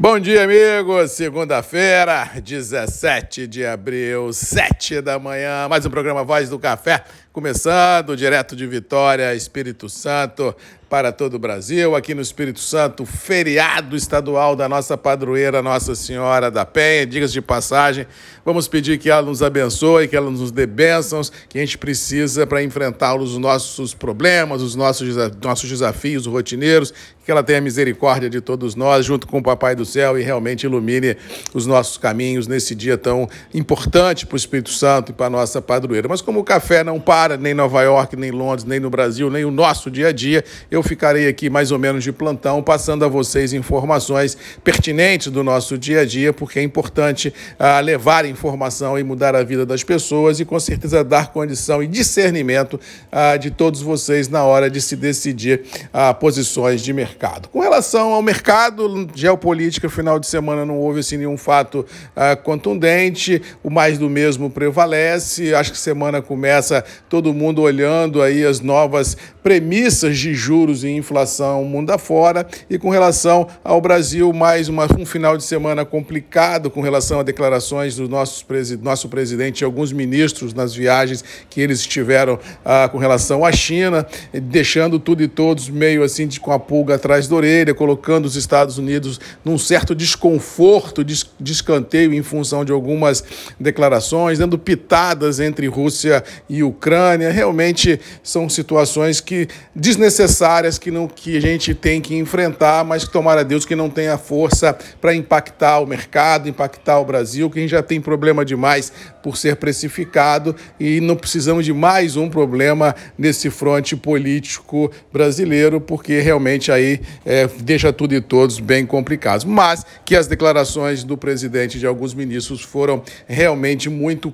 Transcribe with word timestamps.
Bom 0.00 0.20
dia, 0.20 0.44
amigos. 0.44 1.10
Segunda-feira, 1.10 2.30
17 2.40 3.48
de 3.48 3.66
abril, 3.66 4.32
7 4.32 5.00
da 5.00 5.18
manhã. 5.18 5.66
Mais 5.68 5.84
um 5.84 5.90
programa 5.90 6.22
Voz 6.22 6.48
do 6.48 6.56
Café, 6.56 7.02
começando 7.38 8.16
direto 8.16 8.56
de 8.56 8.66
Vitória, 8.66 9.32
Espírito 9.32 9.88
Santo 9.88 10.52
para 10.88 11.12
todo 11.12 11.34
o 11.34 11.38
Brasil. 11.38 11.94
Aqui 11.94 12.14
no 12.14 12.22
Espírito 12.22 12.60
Santo, 12.60 13.04
feriado 13.04 13.94
estadual 13.94 14.56
da 14.56 14.68
nossa 14.68 14.96
padroeira 14.96 15.62
Nossa 15.62 15.94
Senhora 15.94 16.50
da 16.50 16.64
Penha. 16.64 17.06
Digas 17.06 17.32
de 17.32 17.42
passagem, 17.42 18.06
vamos 18.44 18.66
pedir 18.66 18.98
que 18.98 19.10
ela 19.10 19.22
nos 19.22 19.42
abençoe, 19.42 20.08
que 20.08 20.16
ela 20.16 20.30
nos 20.30 20.50
dê 20.50 20.66
bênçãos, 20.66 21.30
que 21.48 21.58
a 21.58 21.60
gente 21.60 21.76
precisa 21.76 22.46
para 22.46 22.62
enfrentar 22.62 23.14
os 23.16 23.36
nossos 23.36 23.92
problemas, 23.92 24.62
os 24.62 24.74
nossos, 24.74 25.14
nossos 25.42 25.68
desafios 25.68 26.26
rotineiros, 26.26 26.92
que 27.24 27.30
ela 27.30 27.42
tenha 27.42 27.60
misericórdia 27.60 28.30
de 28.30 28.40
todos 28.40 28.74
nós, 28.74 29.04
junto 29.04 29.26
com 29.26 29.38
o 29.38 29.42
Papai 29.42 29.76
do 29.76 29.84
Céu, 29.84 30.18
e 30.18 30.22
realmente 30.22 30.64
ilumine 30.64 31.14
os 31.52 31.66
nossos 31.66 31.98
caminhos 31.98 32.46
nesse 32.46 32.74
dia 32.74 32.96
tão 32.96 33.28
importante 33.52 34.24
para 34.24 34.34
o 34.34 34.38
Espírito 34.38 34.70
Santo 34.70 35.10
e 35.10 35.12
para 35.12 35.26
a 35.26 35.30
nossa 35.30 35.60
padroeira. 35.60 36.08
Mas 36.08 36.22
como 36.22 36.40
o 36.40 36.44
café 36.44 36.82
não 36.82 36.98
para, 36.98 37.27
nem 37.36 37.52
em 37.52 37.54
Nova 37.54 37.82
York, 37.82 38.16
nem 38.16 38.30
em 38.30 38.32
Londres, 38.32 38.64
nem 38.64 38.80
no 38.80 38.88
Brasil, 38.88 39.28
nem 39.28 39.44
o 39.44 39.50
nosso 39.50 39.90
dia 39.90 40.08
a 40.08 40.12
dia, 40.12 40.44
eu 40.70 40.78
eu 40.78 40.82
ficarei 40.82 41.28
aqui 41.28 41.50
mais 41.50 41.72
ou 41.72 41.78
menos 41.78 42.04
de 42.04 42.12
plantão, 42.12 42.62
passando 42.62 43.04
a 43.04 43.08
vocês 43.08 43.52
informações 43.52 44.38
pertinentes 44.62 45.26
do 45.26 45.42
nosso 45.42 45.76
dia 45.76 46.00
a 46.00 46.04
dia, 46.04 46.32
porque 46.32 46.60
é 46.60 46.62
importante 46.62 47.34
ah, 47.58 47.80
levar 47.80 48.24
informação 48.24 48.96
e 48.96 49.02
mudar 49.02 49.34
a 49.34 49.42
vida 49.42 49.66
das 49.66 49.82
pessoas 49.82 50.38
e, 50.38 50.44
com 50.44 50.58
certeza, 50.60 51.02
dar 51.02 51.32
condição 51.32 51.82
e 51.82 51.86
discernimento 51.88 52.78
ah, 53.10 53.36
de 53.36 53.50
todos 53.50 53.82
vocês 53.82 54.28
na 54.28 54.44
hora 54.44 54.70
de 54.70 54.80
se 54.80 54.94
decidir 54.94 55.62
ah, 55.92 56.14
posições 56.14 56.80
de 56.80 56.92
mercado. 56.92 57.48
Com 57.48 57.60
relação 57.60 58.12
ao 58.12 58.22
mercado, 58.22 59.08
geopolítica, 59.14 59.88
final 59.88 60.20
de 60.20 60.28
semana 60.28 60.64
não 60.64 60.78
houve 60.78 61.00
assim, 61.00 61.16
nenhum 61.16 61.36
fato 61.36 61.84
ah, 62.14 62.36
contundente, 62.36 63.42
o 63.64 63.70
mais 63.70 63.98
do 63.98 64.08
mesmo 64.08 64.48
prevalece. 64.48 65.52
Acho 65.54 65.72
que 65.72 65.78
semana 65.78 66.22
começa 66.22 66.84
todo 67.08 67.17
mundo 67.32 67.62
olhando 67.62 68.22
aí 68.22 68.44
as 68.44 68.60
novas 68.60 69.16
premissas 69.42 70.18
de 70.18 70.34
juros 70.34 70.84
e 70.84 70.88
inflação 70.88 71.64
mundo 71.64 71.90
afora. 71.90 72.46
E 72.68 72.78
com 72.78 72.90
relação 72.90 73.46
ao 73.64 73.80
Brasil, 73.80 74.32
mais 74.32 74.68
uma, 74.68 74.86
um 74.98 75.06
final 75.06 75.36
de 75.36 75.44
semana 75.44 75.84
complicado 75.84 76.70
com 76.70 76.80
relação 76.80 77.20
a 77.20 77.22
declarações 77.22 77.96
do 77.96 78.08
nosso, 78.08 78.44
nosso 78.82 79.08
presidente 79.08 79.60
e 79.60 79.64
alguns 79.64 79.92
ministros 79.92 80.52
nas 80.52 80.74
viagens 80.74 81.24
que 81.48 81.60
eles 81.60 81.80
estiveram 81.80 82.38
ah, 82.64 82.88
com 82.90 82.98
relação 82.98 83.44
à 83.44 83.52
China, 83.52 84.06
deixando 84.34 84.98
tudo 84.98 85.22
e 85.22 85.28
todos 85.28 85.68
meio 85.68 86.02
assim 86.02 86.26
de, 86.26 86.38
com 86.40 86.52
a 86.52 86.58
pulga 86.58 86.96
atrás 86.96 87.26
da 87.26 87.34
orelha, 87.34 87.74
colocando 87.74 88.26
os 88.26 88.36
Estados 88.36 88.76
Unidos 88.78 89.20
num 89.44 89.56
certo 89.56 89.94
desconforto, 89.94 91.04
de 91.04 91.52
escanteio 91.52 92.12
em 92.12 92.22
função 92.22 92.64
de 92.64 92.72
algumas 92.72 93.24
declarações, 93.58 94.38
dando 94.38 94.58
pitadas 94.58 95.40
entre 95.40 95.66
Rússia 95.66 96.22
e 96.48 96.62
Ucrânia. 96.62 96.97
Realmente 97.32 98.00
são 98.22 98.48
situações 98.48 99.20
que 99.20 99.48
desnecessárias 99.74 100.78
que, 100.78 100.90
não, 100.90 101.06
que 101.06 101.36
a 101.36 101.40
gente 101.40 101.74
tem 101.74 102.00
que 102.00 102.16
enfrentar, 102.16 102.84
mas 102.84 103.04
que 103.04 103.12
tomara 103.12 103.44
Deus 103.44 103.64
que 103.64 103.76
não 103.76 103.88
tenha 103.90 104.18
força 104.18 104.76
para 105.00 105.14
impactar 105.14 105.80
o 105.80 105.86
mercado, 105.86 106.48
impactar 106.48 106.98
o 106.98 107.04
Brasil, 107.04 107.48
que 107.50 107.58
a 107.58 107.62
gente 107.62 107.70
já 107.70 107.82
tem 107.82 108.00
problema 108.00 108.44
demais 108.44 108.92
por 109.22 109.36
ser 109.36 109.56
precificado 109.56 110.54
e 110.78 111.00
não 111.00 111.16
precisamos 111.16 111.64
de 111.64 111.72
mais 111.72 112.16
um 112.16 112.28
problema 112.28 112.94
nesse 113.16 113.50
fronte 113.50 113.96
político 113.96 114.90
brasileiro, 115.12 115.80
porque 115.80 116.20
realmente 116.20 116.72
aí 116.72 117.00
é, 117.24 117.48
deixa 117.60 117.92
tudo 117.92 118.14
e 118.14 118.20
todos 118.20 118.58
bem 118.58 118.86
complicados. 118.86 119.44
Mas 119.44 119.84
que 120.04 120.16
as 120.16 120.26
declarações 120.26 121.04
do 121.04 121.16
presidente 121.16 121.76
e 121.76 121.80
de 121.80 121.86
alguns 121.86 122.14
ministros 122.14 122.62
foram 122.62 123.02
realmente 123.26 123.88
muito 123.88 124.32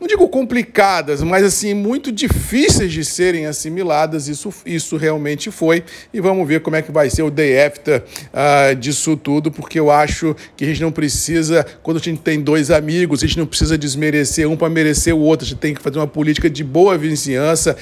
não 0.00 0.06
digo 0.06 0.28
complicadas, 0.28 1.22
mas 1.22 1.44
assim, 1.44 1.74
muito 1.74 2.12
difíceis 2.12 2.92
de 2.92 3.04
serem 3.04 3.46
assimiladas. 3.46 4.28
Isso, 4.28 4.52
isso 4.64 4.96
realmente 4.96 5.50
foi. 5.50 5.82
E 6.12 6.20
vamos 6.20 6.46
ver 6.46 6.60
como 6.60 6.76
é 6.76 6.82
que 6.82 6.92
vai 6.92 7.10
ser 7.10 7.22
o 7.22 7.30
day 7.30 7.60
after 7.60 8.02
uh, 8.02 8.74
disso 8.76 9.16
tudo, 9.16 9.50
porque 9.50 9.78
eu 9.78 9.90
acho 9.90 10.36
que 10.56 10.64
a 10.64 10.66
gente 10.68 10.80
não 10.80 10.92
precisa, 10.92 11.66
quando 11.82 11.96
a 11.96 12.00
gente 12.00 12.20
tem 12.20 12.40
dois 12.40 12.70
amigos, 12.70 13.22
a 13.22 13.26
gente 13.26 13.38
não 13.38 13.46
precisa 13.46 13.76
desmerecer 13.76 14.48
um 14.48 14.56
para 14.56 14.68
merecer 14.68 15.14
o 15.14 15.20
outro. 15.20 15.44
A 15.44 15.48
gente 15.48 15.58
tem 15.58 15.74
que 15.74 15.82
fazer 15.82 15.98
uma 15.98 16.06
política 16.06 16.48
de 16.48 16.62
boa 16.62 16.96
vizinhança, 16.96 17.76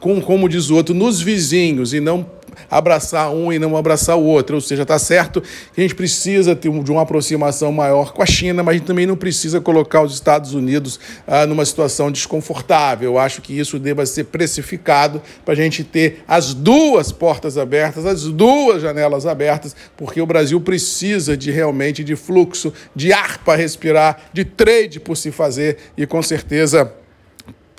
com, 0.00 0.20
como 0.20 0.48
diz 0.48 0.70
o 0.70 0.74
outro, 0.74 0.94
nos 0.94 1.20
vizinhos 1.20 1.92
e 1.92 2.00
não 2.00 2.26
abraçar 2.68 3.30
um 3.30 3.52
e 3.52 3.58
não 3.58 3.76
abraçar 3.76 4.16
o 4.16 4.24
outro. 4.24 4.56
Ou 4.56 4.60
seja, 4.60 4.82
está 4.82 4.98
certo 4.98 5.40
que 5.40 5.80
a 5.80 5.82
gente 5.82 5.94
precisa 5.94 6.54
de 6.54 6.68
uma 6.68 7.02
aproximação 7.02 7.72
maior 7.72 8.12
com 8.12 8.22
a 8.22 8.26
China, 8.26 8.62
mas 8.62 8.74
a 8.74 8.78
gente 8.78 8.86
também 8.86 9.06
não 9.06 9.16
precisa 9.16 9.60
colocar 9.60 10.02
os 10.02 10.14
Estados 10.14 10.54
Unidos 10.54 10.98
ah, 11.26 11.46
numa 11.46 11.64
situação 11.64 12.10
desconfortável. 12.10 13.12
Eu 13.12 13.18
acho 13.18 13.42
que 13.42 13.56
isso 13.58 13.78
deva 13.78 14.04
ser 14.06 14.24
precificado 14.24 15.22
para 15.44 15.54
a 15.54 15.56
gente 15.56 15.84
ter 15.84 16.22
as 16.26 16.54
duas 16.54 17.12
portas 17.12 17.56
abertas, 17.56 18.06
as 18.06 18.24
duas 18.24 18.82
janelas 18.82 19.26
abertas, 19.26 19.74
porque 19.96 20.20
o 20.20 20.26
Brasil 20.26 20.60
precisa 20.60 21.36
de 21.36 21.50
realmente 21.50 22.02
de 22.04 22.16
fluxo, 22.16 22.72
de 22.94 23.12
ar 23.12 23.38
para 23.38 23.58
respirar, 23.60 24.30
de 24.32 24.44
trade 24.44 25.00
por 25.00 25.16
se 25.16 25.30
fazer 25.30 25.76
e 25.96 26.06
com 26.06 26.22
certeza 26.22 26.92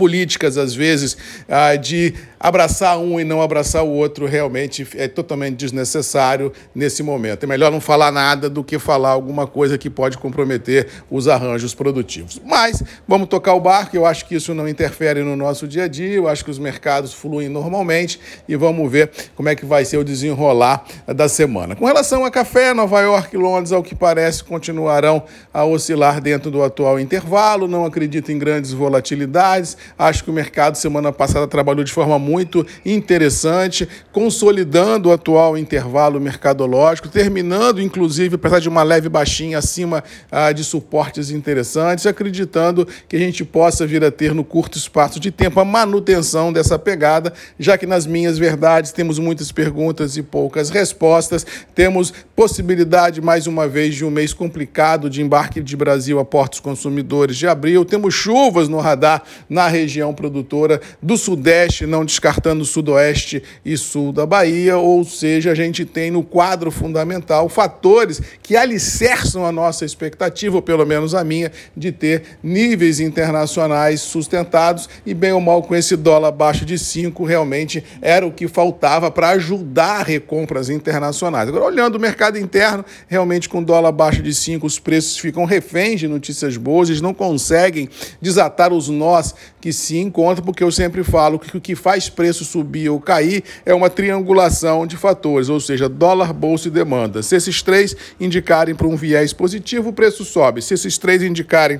políticas, 0.02 0.58
às 0.58 0.74
vezes, 0.74 1.16
ah, 1.48 1.76
de 1.76 2.16
abraçar 2.40 2.98
um 2.98 3.20
e 3.20 3.24
não 3.24 3.40
abraçar 3.40 3.84
o 3.84 3.90
outro, 3.90 4.26
realmente 4.26 4.88
é 4.96 5.08
totalmente 5.08 5.58
desnecessário 5.58 6.52
nesse 6.74 7.04
momento. 7.04 7.44
É 7.44 7.48
melhor 7.48 7.72
não 7.72 7.80
falar 7.80 8.12
nada 8.12 8.50
do 8.50 8.64
que 8.64 8.80
falar 8.80 9.10
alguma 9.10 9.46
coisa 9.46 9.78
que 9.78 9.92
pode 9.92 10.18
comprometer 10.18 10.88
os 11.12 11.28
arranjos 11.28 11.76
produtivos. 11.76 12.42
Mas 12.44 12.82
vamos 13.08 13.28
tocar 13.28 13.54
o 13.54 13.60
barco, 13.60 13.96
eu 13.96 14.08
acho 14.08 14.26
que 14.26 14.34
isso 14.34 14.56
não 14.56 14.68
interfere 14.68 15.22
no 15.22 15.36
nosso 15.36 15.68
dia 15.68 15.84
a 15.84 15.88
dia, 15.88 16.16
eu 16.16 16.28
acho 16.28 16.44
que 16.44 16.50
os 16.50 16.58
mercados 16.58 17.14
fluem 17.14 17.48
normalmente 17.48 18.20
e 18.50 18.56
vamos 18.56 18.92
ver 18.92 19.12
como 19.36 19.50
é 19.50 19.56
que 19.56 19.68
vai 19.68 19.86
ser 19.86 19.98
o 19.98 20.04
desenrolar 20.04 20.84
da 21.06 21.30
semana. 21.30 21.76
Com 21.76 21.86
relação 21.86 22.26
a 22.26 22.32
café, 22.32 22.74
Nova 22.74 23.00
York 23.02 23.36
e 23.36 23.38
Londres, 23.38 23.72
ao 23.72 23.84
que 23.84 23.94
parece, 23.94 24.44
continuarão 24.44 25.22
a 25.54 25.64
oscilar 25.64 26.20
dentro 26.20 26.50
do 26.50 26.64
atual 26.64 27.00
intervalo, 27.00 27.68
não 27.68 27.86
acredito 27.86 28.32
em 28.32 28.40
grandes 28.40 28.72
volatilidades, 28.72 29.78
Acho 29.98 30.24
que 30.24 30.30
o 30.30 30.34
mercado 30.34 30.76
semana 30.76 31.12
passada 31.12 31.48
trabalhou 31.48 31.84
de 31.84 31.92
forma 31.92 32.18
muito 32.18 32.66
interessante, 32.86 33.88
consolidando 34.12 35.10
o 35.10 35.12
atual 35.12 35.58
intervalo 35.58 36.20
mercadológico, 36.20 37.10
terminando, 37.10 37.82
inclusive, 37.82 38.36
apesar 38.36 38.60
de 38.60 38.70
uma 38.70 38.84
leve 38.84 39.10
baixinha 39.10 39.58
acima 39.58 40.04
ah, 40.32 40.52
de 40.52 40.64
suportes 40.64 41.30
interessantes, 41.32 42.06
acreditando 42.06 42.88
que 43.08 43.16
a 43.16 43.20
gente 43.20 43.44
possa 43.44 43.86
vir 43.86 44.04
a 44.04 44.12
ter 44.12 44.34
no 44.34 44.44
curto 44.44 44.78
espaço 44.78 45.20
de 45.20 45.32
tempo 45.32 45.60
a 45.60 45.66
manutenção 45.66 46.52
dessa 46.52 46.78
pegada, 46.80 47.34
já 47.60 47.78
que 47.78 47.86
nas 47.86 48.06
minhas 48.06 48.38
verdades 48.38 48.92
temos 48.92 49.20
muitas 49.20 49.52
perguntas 49.52 50.18
e 50.18 50.24
poucas 50.24 50.70
respostas, 50.70 51.46
temos 51.76 52.14
possibilidade, 52.36 53.22
mais 53.22 53.48
uma 53.48 53.68
vez, 53.68 53.96
de 53.96 54.06
um 54.06 54.10
mês 54.10 54.34
complicado 54.34 55.10
de 55.10 55.22
embarque 55.22 55.62
de 55.62 55.76
Brasil 55.76 56.20
a 56.20 56.26
portos 56.26 56.60
consumidores 56.60 57.38
de 57.38 57.48
abril, 57.48 57.86
temos 57.86 58.14
chuvas 58.14 58.68
no 58.68 58.80
radar 58.80 59.24
na 59.50 59.68
região 59.68 59.81
produtora 60.16 60.82
do 61.02 61.18
Sudeste, 61.18 61.86
não 61.86 62.06
descartando 62.06 62.64
o 62.64 62.66
Sudoeste 62.66 63.44
e 63.64 63.78
Sul 63.78 64.12
da 64.12 64.26
Bahia, 64.26 64.78
ou 64.78 65.04
seja, 65.04 65.52
a 65.52 65.56
gente 65.56 65.86
tem 65.86 66.12
no 66.12 66.24
quadro 66.24 66.72
fundamental 66.72 67.48
fatores 67.50 68.22
que 68.42 68.56
alicerçam 68.56 69.46
a 69.46 69.52
nossa 69.52 69.86
expectativa, 69.86 70.56
ou 70.56 70.62
pelo 70.62 70.86
menos 70.86 71.16
a 71.16 71.24
minha, 71.24 71.52
de 71.76 71.92
ter 71.92 72.24
níveis 72.44 73.00
internacionais 73.00 74.02
sustentados 74.02 74.90
e, 75.06 75.14
bem 75.14 75.32
ou 75.32 75.42
mal, 75.42 75.64
com 75.64 75.76
esse 75.76 75.96
dólar 75.96 76.30
abaixo 76.30 76.66
de 76.66 76.78
5, 76.78 77.24
realmente 77.24 77.84
era 78.02 78.26
o 78.26 78.32
que 78.32 78.48
faltava 78.48 79.10
para 79.12 79.30
ajudar 79.30 80.06
recompras 80.06 80.70
internacionais. 80.70 81.48
Agora, 81.50 81.66
olhando 81.66 81.96
o 81.96 82.00
mercado 82.00 82.38
interno, 82.38 82.84
realmente 83.08 83.48
com 83.48 83.64
dólar 83.64 83.90
abaixo 83.90 84.22
de 84.22 84.34
5, 84.34 84.66
os 84.66 84.80
preços 84.80 85.18
ficam 85.18 85.46
reféns 85.46 86.00
de 86.00 86.08
notícias 86.08 86.58
boas, 86.58 86.90
eles 86.90 87.02
não 87.02 87.14
conseguem 87.14 87.90
desatar 88.22 88.74
os 88.74 88.90
nós 88.90 89.34
que 89.60 89.71
se 89.72 89.98
encontra, 89.98 90.44
porque 90.44 90.64
eu 90.64 90.72
sempre 90.72 91.04
falo 91.04 91.40
que 91.40 91.56
o 91.56 91.62
que 91.62 91.76
faz 91.76 92.10
preço 92.10 92.44
subir 92.44 92.90
ou 92.90 93.00
cair 93.00 93.44
é 93.66 93.74
uma 93.74 93.90
triangulação 93.90 94.86
de 94.86 94.98
fatores, 94.98 95.50
ou 95.50 95.60
seja, 95.60 95.88
dólar, 95.88 96.34
bolsa 96.34 96.68
e 96.68 96.72
demanda. 96.72 97.22
Se 97.22 97.36
esses 97.36 97.62
três 97.62 97.96
indicarem 98.20 98.76
para 98.76 98.88
um 98.88 98.96
viés 98.96 99.34
positivo, 99.34 99.90
o 99.90 99.94
preço 99.94 100.24
sobe. 100.24 100.62
Se 100.62 100.74
esses 100.74 100.98
três 100.98 101.22
indicarem 101.22 101.80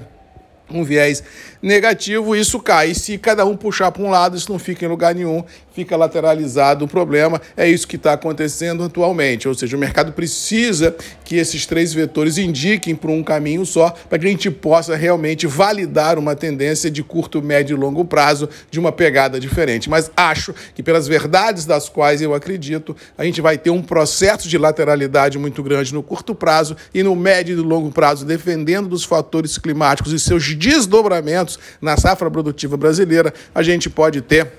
um 0.78 0.84
viés 0.84 1.24
negativo, 1.62 2.36
isso 2.36 2.60
cai. 2.60 2.94
Se 2.94 3.18
cada 3.18 3.46
um 3.46 3.56
puxar 3.56 3.92
para 3.92 4.04
um 4.04 4.10
lado, 4.10 4.36
isso 4.36 4.52
não 4.52 4.58
fica 4.60 4.86
em 4.86 4.88
lugar 4.88 5.14
nenhum, 5.14 5.44
fica 5.74 5.96
lateralizado 5.96 6.86
o 6.86 6.88
problema. 6.88 7.42
É 7.56 7.70
isso 7.70 7.88
que 7.88 7.96
está 7.96 8.14
acontecendo 8.14 8.84
atualmente. 8.84 9.48
Ou 9.48 9.54
seja, 9.54 9.78
o 9.78 9.80
mercado 9.80 10.12
precisa 10.12 10.96
que 11.24 11.36
esses 11.36 11.66
três 11.66 11.94
vetores 11.94 12.38
indiquem 12.38 12.96
para 12.96 13.12
um 13.12 13.24
caminho 13.24 13.66
só, 13.66 13.92
para 14.10 14.20
que 14.20 14.26
a 14.26 14.30
gente 14.30 14.50
possa 14.50 14.96
realmente 14.96 15.48
validar 15.48 16.18
uma 16.18 16.36
tendência 16.36 16.90
de 16.90 17.04
curto, 17.04 17.42
médio 17.42 17.78
e 17.78 17.80
longo 17.80 18.04
prazo 18.04 18.50
de 18.70 18.80
uma 18.80 18.92
pegada 18.92 19.40
diferente. 19.40 19.90
Mas 19.90 20.12
acho 20.16 20.54
que, 20.76 20.84
pelas 20.84 21.08
verdades 21.08 21.66
das 21.66 21.88
quais 21.88 22.22
eu 22.22 22.34
acredito, 22.34 22.96
a 23.18 23.24
gente 23.24 23.42
vai 23.42 23.58
ter 23.58 23.70
um 23.70 23.82
processo 23.82 24.50
de 24.50 24.58
lateralidade 24.58 25.38
muito 25.38 25.62
grande 25.64 25.94
no 25.94 26.04
curto 26.04 26.36
prazo 26.36 26.76
e 26.94 27.04
no 27.04 27.16
médio 27.16 27.58
e 27.58 27.62
longo 27.62 27.92
prazo, 27.92 28.26
defendendo 28.26 28.90
dos 28.90 29.04
fatores 29.04 29.58
climáticos 29.58 30.12
e 30.12 30.20
seus 30.20 30.44
desdobramentos 30.62 31.58
na 31.82 31.98
safra 31.98 32.30
produtiva 32.30 32.78
brasileira, 32.78 33.34
a 33.54 33.64
gente 33.64 33.90
pode 33.90 34.22
ter 34.22 34.54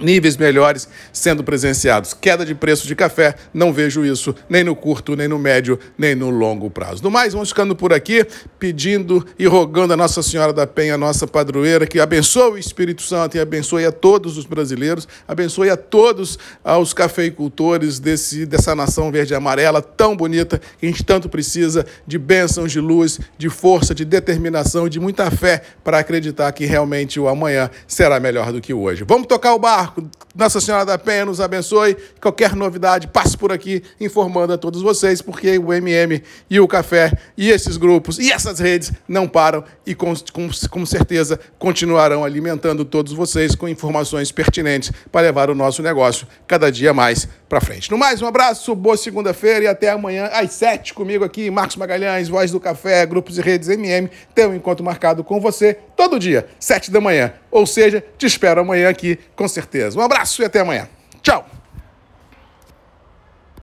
níveis 0.00 0.36
melhores 0.36 0.88
sendo 1.12 1.44
presenciados. 1.44 2.14
Queda 2.14 2.44
de 2.44 2.54
preço 2.54 2.86
de 2.86 2.94
café, 2.94 3.34
não 3.52 3.72
vejo 3.72 4.04
isso 4.04 4.34
nem 4.48 4.64
no 4.64 4.74
curto, 4.74 5.16
nem 5.16 5.28
no 5.28 5.38
médio, 5.38 5.78
nem 5.96 6.14
no 6.14 6.30
longo 6.30 6.70
prazo. 6.70 7.02
No 7.02 7.10
mais, 7.10 7.32
vamos 7.32 7.50
ficando 7.50 7.74
por 7.74 7.92
aqui, 7.92 8.26
pedindo 8.58 9.26
e 9.38 9.46
rogando 9.46 9.92
a 9.92 9.96
Nossa 9.96 10.22
Senhora 10.22 10.52
da 10.52 10.66
Penha, 10.66 10.96
nossa 10.96 11.26
padroeira, 11.26 11.86
que 11.86 12.00
abençoe 12.00 12.52
o 12.52 12.58
Espírito 12.58 13.02
Santo 13.02 13.36
e 13.36 13.40
abençoe 13.40 13.84
a 13.84 13.92
todos 13.92 14.38
os 14.38 14.46
brasileiros, 14.46 15.06
abençoe 15.26 15.70
a 15.70 15.76
todos 15.76 16.38
os 16.80 16.92
cafeicultores 16.92 17.98
desse, 17.98 18.46
dessa 18.46 18.74
nação 18.74 19.10
verde 19.10 19.32
e 19.32 19.36
amarela 19.36 19.82
tão 19.82 20.16
bonita 20.16 20.60
que 20.78 20.86
a 20.86 20.88
gente 20.88 21.04
tanto 21.04 21.28
precisa 21.28 21.84
de 22.06 22.18
bênçãos 22.18 22.72
de 22.72 22.80
luz, 22.80 23.20
de 23.36 23.48
força, 23.48 23.94
de 23.94 24.04
determinação, 24.04 24.88
de 24.88 25.00
muita 25.00 25.30
fé 25.30 25.62
para 25.82 25.98
acreditar 25.98 26.50
que 26.52 26.64
realmente 26.64 27.18
o 27.18 27.28
amanhã 27.28 27.70
será 27.86 28.18
melhor 28.20 28.52
do 28.52 28.60
que 28.60 28.72
hoje. 28.72 29.04
Vamos 29.06 29.26
tocar 29.26 29.54
o 29.54 29.58
barco 29.82 30.00
Marco, 30.00 30.10
Nossa 30.34 30.60
Senhora 30.60 30.84
da 30.84 30.98
Penha 30.98 31.26
nos 31.26 31.40
abençoe. 31.40 31.96
Qualquer 32.20 32.56
novidade, 32.56 33.06
passe 33.06 33.36
por 33.36 33.52
aqui 33.52 33.82
informando 34.00 34.52
a 34.52 34.58
todos 34.58 34.80
vocês, 34.80 35.20
porque 35.20 35.58
o 35.58 35.72
MM 35.72 36.22
e 36.48 36.58
o 36.58 36.66
Café 36.66 37.12
e 37.36 37.50
esses 37.50 37.76
grupos 37.76 38.18
e 38.18 38.32
essas 38.32 38.58
redes 38.58 38.92
não 39.06 39.28
param 39.28 39.64
e 39.86 39.94
com, 39.94 40.14
com, 40.32 40.48
com 40.70 40.86
certeza 40.86 41.38
continuarão 41.58 42.24
alimentando 42.24 42.84
todos 42.84 43.12
vocês 43.12 43.54
com 43.54 43.68
informações 43.68 44.32
pertinentes 44.32 44.90
para 45.10 45.22
levar 45.22 45.50
o 45.50 45.54
nosso 45.54 45.82
negócio 45.82 46.26
cada 46.46 46.72
dia 46.72 46.94
mais 46.94 47.28
para 47.48 47.60
frente. 47.60 47.90
No 47.90 47.98
mais, 47.98 48.22
um 48.22 48.26
abraço, 48.26 48.74
boa 48.74 48.96
segunda-feira 48.96 49.64
e 49.64 49.68
até 49.68 49.90
amanhã 49.90 50.30
às 50.32 50.52
sete 50.52 50.94
comigo 50.94 51.24
aqui, 51.24 51.50
Marcos 51.50 51.76
Magalhães, 51.76 52.28
Voz 52.28 52.50
do 52.50 52.58
Café, 52.58 53.04
Grupos 53.04 53.36
e 53.36 53.42
Redes 53.42 53.68
MM. 53.68 54.10
Tem 54.34 54.46
um 54.46 54.54
encontro 54.54 54.82
marcado 54.84 55.22
com 55.22 55.38
você 55.38 55.76
todo 55.96 56.18
dia, 56.18 56.46
sete 56.58 56.90
da 56.90 57.00
manhã. 57.00 57.34
Ou 57.50 57.66
seja, 57.66 58.02
te 58.16 58.26
espero 58.26 58.62
amanhã 58.62 58.88
aqui, 58.88 59.18
com 59.36 59.46
certeza. 59.46 59.98
Um 59.98 60.02
abraço 60.22 60.40
e 60.42 60.44
até 60.44 60.60
amanhã. 60.60 60.88
Tchau! 61.20 61.44